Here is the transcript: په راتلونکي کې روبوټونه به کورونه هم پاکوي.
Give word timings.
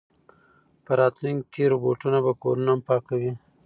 په 0.85 0.91
راتلونکي 0.99 1.47
کې 1.53 1.71
روبوټونه 1.73 2.17
به 2.25 2.31
کورونه 2.41 2.69
هم 2.73 2.79
پاکوي. 2.87 3.31